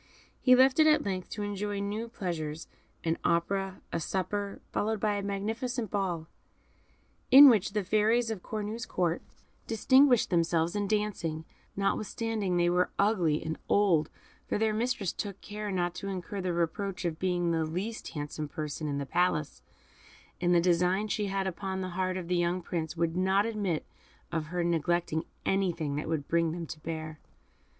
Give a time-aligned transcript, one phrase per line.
[0.39, 2.67] He left it at length to enjoy new pleasures
[3.03, 6.25] an opera, a supper, followed by a magnificent ball,
[7.29, 9.21] in which the fairies of Cornue's Court
[9.67, 11.45] distinguished themselves in dancing,
[11.75, 14.09] notwithstanding they were ugly and old,
[14.47, 18.47] for their mistress took care not to incur the reproach of being the least handsome
[18.47, 19.61] person in the Palace;
[20.41, 23.85] and the designs she had upon the heart of the young Prince would not admit
[24.31, 27.19] of her neglecting anything that would bring them to bear.